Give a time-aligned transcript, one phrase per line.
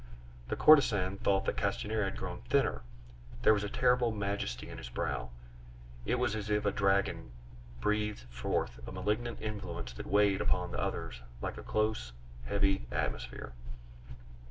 [0.47, 2.81] The courtesan thought that Castanier had grown thinner;
[3.43, 5.29] there was a terrible majesty in his brow;
[6.07, 7.29] it was as if a dragon
[7.81, 12.13] breathed forth a malignant influence that weighed upon the others like a close,
[12.45, 13.53] heavy atmosphere.